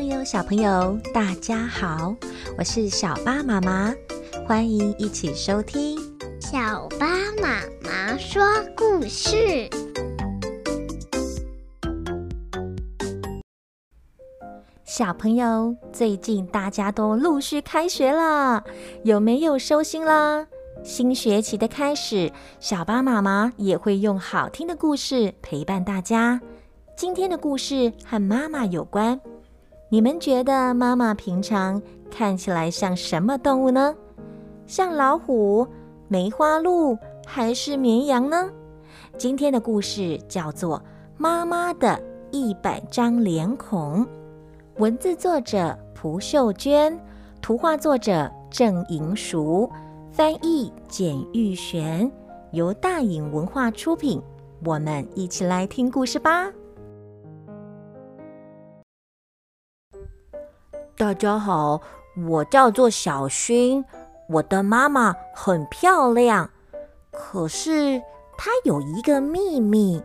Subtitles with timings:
[0.00, 2.16] 朋友，小朋友，大家好，
[2.56, 3.94] 我是小巴妈妈，
[4.46, 5.98] 欢迎一起收听
[6.40, 7.06] 小巴
[7.38, 8.42] 妈妈说
[8.74, 9.68] 故事。
[14.86, 18.64] 小朋友，最近大家都陆续开学了，
[19.04, 20.46] 有没有收心啦？
[20.82, 26.40] 新学期的开始，小巴妈妈也会用好听的故事陪伴大家。
[26.96, 29.20] 今天的故事和妈妈有关，
[29.92, 33.92] 你们觉得妈妈平常看起来像什么动物呢？
[34.64, 35.66] 像老虎、
[36.06, 38.48] 梅花鹿还是绵羊呢？
[39.18, 40.78] 今天的故事叫做
[41.18, 44.06] 《妈妈的一百张脸孔》，
[44.76, 46.96] 文字作者蒲秀娟，
[47.42, 49.68] 图画作者郑银淑。
[50.12, 52.10] 翻译简玉璇，
[52.52, 54.22] 由大颖文化出品。
[54.64, 56.48] 我们一起来听故事吧。
[61.00, 61.80] 大家好，
[62.28, 63.82] 我叫做小薰。
[64.28, 66.50] 我的妈妈很漂亮，
[67.10, 67.98] 可是
[68.36, 70.02] 她有一个秘密，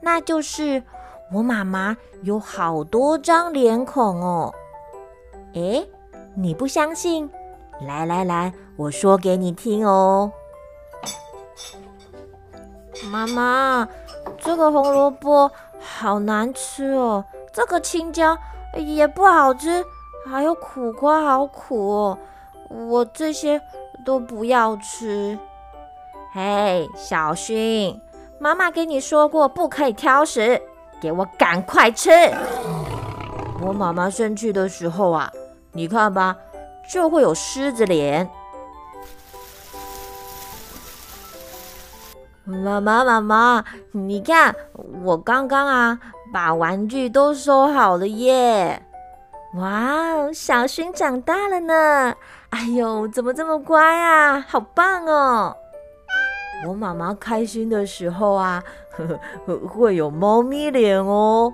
[0.00, 0.82] 那就是
[1.30, 4.50] 我妈妈有好多张脸孔哦。
[5.52, 5.86] 诶，
[6.34, 7.28] 你不相信？
[7.86, 10.32] 来来来，我说给你听哦。
[13.12, 13.86] 妈妈，
[14.38, 18.38] 这个红萝卜好难吃哦，这个青椒
[18.74, 19.84] 也不好吃，
[20.26, 22.18] 还有苦瓜好苦哦，
[22.68, 23.60] 我这些
[24.04, 25.38] 都不要吃。
[26.32, 27.98] 嘿，小薰，
[28.38, 30.60] 妈妈跟你说过不可以挑食，
[31.00, 32.10] 给我赶快吃。
[33.60, 35.30] 我妈妈生气的时候啊，
[35.72, 36.36] 你看吧。
[36.92, 38.28] 就会有狮子脸。
[42.44, 44.56] 妈妈，妈妈，你看
[45.04, 46.00] 我刚刚啊，
[46.32, 48.82] 把玩具都收好了耶！
[49.54, 52.14] 哇哦，小薰长大了呢！
[52.50, 54.44] 哎呦，怎么这么乖啊？
[54.48, 55.56] 好棒哦！
[56.68, 58.62] 我妈妈开心的时候啊，
[59.68, 61.52] 会有猫咪脸哦。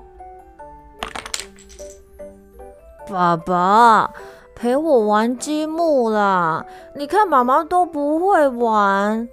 [3.09, 4.11] 爸爸。
[4.59, 6.65] 陪我玩积木啦！
[6.95, 9.29] 你看妈妈都不会玩，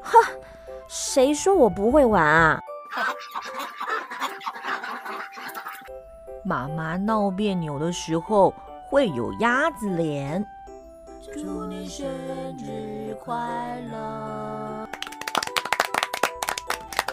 [0.00, 0.18] 哈，
[0.88, 2.58] 谁说我不会玩啊？
[6.44, 8.52] 妈妈闹别扭的时候
[8.90, 10.46] 会有鸭子脸。
[11.32, 12.06] 祝你生
[12.58, 13.34] 日快
[13.90, 14.86] 乐！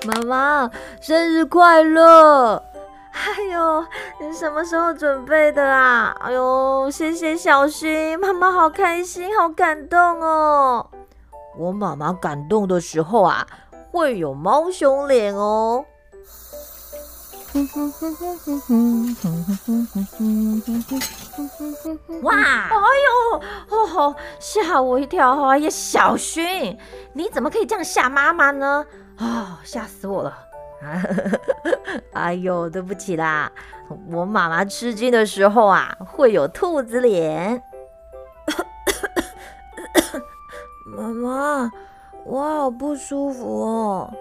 [0.05, 2.61] 妈妈，生日快乐！
[3.13, 3.85] 哎呦，
[4.19, 6.13] 你什么时候准备的啊？
[6.19, 10.89] 哎呦，谢谢小薰，妈妈好开心，好感动哦。
[11.57, 13.47] 我妈妈感动的时候啊，
[13.91, 15.85] 会有猫熊脸哦。
[22.21, 22.33] 哇！
[22.33, 22.69] 哎
[23.05, 23.11] 呦，
[23.69, 25.43] 哦，吓我一跳！
[25.47, 26.77] 哎呀，小薰，
[27.13, 28.85] 你怎么可以这样吓妈妈呢？
[29.17, 30.33] 啊、哦，吓死我了！
[32.13, 33.51] 哎呦，对不起啦，
[34.09, 37.61] 我妈妈吃惊的时候啊，会有兔子脸。
[40.87, 41.69] 妈妈，
[42.25, 44.13] 我好不舒服哦。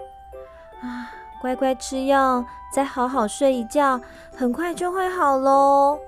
[0.81, 1.10] 啊，
[1.41, 3.99] 乖乖吃药，再好好睡一觉，
[4.31, 5.99] 很快就会好喽。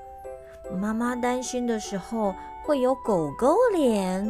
[0.79, 4.23] 妈妈担心的时候，会有狗狗脸。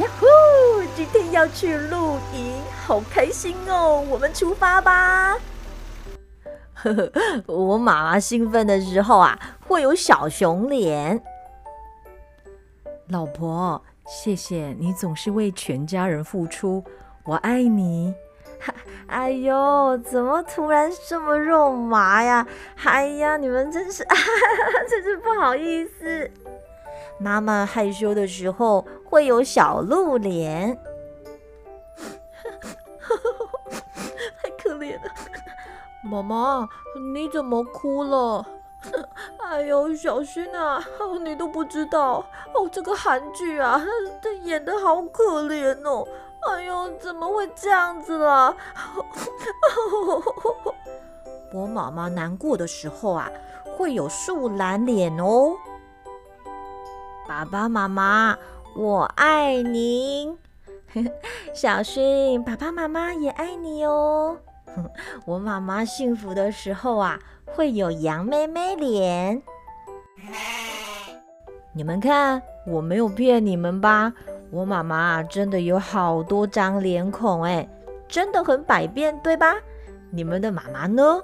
[0.00, 0.26] 呀呼！
[0.96, 4.04] 今天要去露营，好开心哦！
[4.10, 5.38] 我们出发吧。
[6.74, 7.12] 呵呵，
[7.46, 9.38] 我妈妈兴奋的时候啊，
[9.68, 11.22] 会有小熊脸。
[13.10, 16.82] 老婆，谢谢你总是为全家人付出，
[17.24, 18.14] 我爱你。
[19.08, 22.46] 哎呦，怎么突然这么肉麻呀？
[22.84, 26.30] 哎呀，你们真是，哈哈，真是不好意思。
[27.18, 30.76] 妈妈害羞的时候会有小鹿脸，
[34.42, 35.02] 太可怜了。
[36.02, 36.68] 妈妈，
[37.14, 38.44] 你怎么哭了？
[39.46, 40.82] 哎呦，小薰啊，
[41.22, 43.80] 你都不知道哦，这个韩剧啊，
[44.22, 46.06] 他演得好可怜哦。
[46.50, 48.54] 哎呦，怎么会这样子啦？
[51.52, 53.30] 我妈妈难过的时候啊，
[53.76, 55.56] 会有树懒脸哦。
[57.26, 58.36] 爸爸妈妈，
[58.76, 60.36] 我爱您。
[61.54, 64.36] 小薰，爸爸妈妈也爱你哦。
[65.24, 69.42] 我妈妈幸福的时候啊，会有羊妹妹脸。
[71.72, 74.12] 你们看，我没有骗你们吧？
[74.54, 77.68] 我妈妈真的有好多张脸孔，哎，
[78.06, 79.52] 真的很百变，对吧？
[80.12, 81.20] 你们的妈妈呢？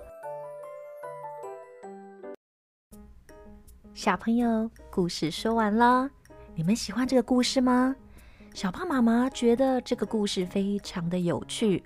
[3.94, 6.10] 小朋友，故事说完了，
[6.56, 7.94] 你们喜欢这个故事吗？
[8.52, 11.84] 小胖妈妈觉得这个故事非常的有趣。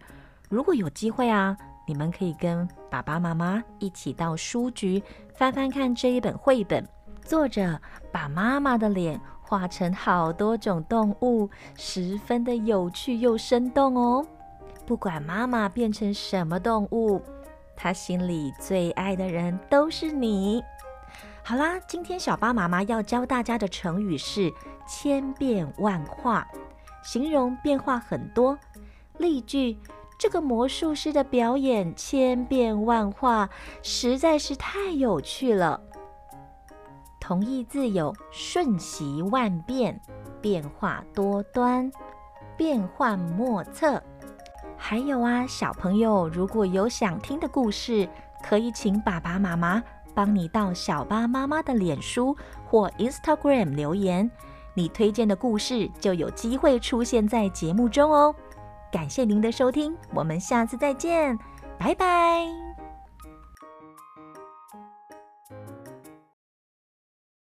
[0.49, 1.55] 如果有机会啊，
[1.87, 5.03] 你们可以跟爸爸妈妈一起到书局
[5.35, 6.83] 翻翻看这一本绘本。
[7.23, 7.79] 作者
[8.11, 14.27] 把妈妈的脸画成好多种动物，十分的有趣又生动哦。
[14.87, 17.21] 不管妈妈变成什么动物，
[17.77, 20.63] 她心里最爱的人都是你。
[21.43, 24.51] 好啦，今天小巴妈妈要教大家的成语是
[24.89, 26.49] 千变万化，
[27.03, 28.59] 形容变化很多。
[29.19, 29.79] 例句：
[30.19, 33.51] 这个魔术师的表演千变万化，
[33.83, 35.81] 实在是太有趣了。
[37.27, 39.99] 同义字有瞬息万变、
[40.43, 41.91] 变化多端、
[42.55, 44.03] 变幻莫测。
[44.77, 48.07] 还有啊，小朋友如果有想听的故事，
[48.43, 49.83] 可以请爸爸妈妈
[50.13, 52.37] 帮你到小巴妈妈的脸书
[52.67, 54.31] 或 Instagram 留言，
[54.75, 58.35] 你推荐的故事就有机会出现在节目中哦。
[58.93, 61.39] 感谢您的收听，我们下次再见，
[61.79, 62.64] 拜拜。